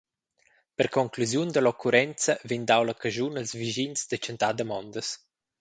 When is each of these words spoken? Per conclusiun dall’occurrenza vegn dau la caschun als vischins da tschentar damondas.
Per 0.77 0.87
conclusiun 0.95 1.49
dall’occurrenza 1.51 2.33
vegn 2.49 2.63
dau 2.69 2.81
la 2.85 2.95
caschun 3.01 3.33
als 3.39 3.51
vischins 3.59 3.99
da 4.09 4.17
tschentar 4.19 4.53
damondas. 4.57 5.09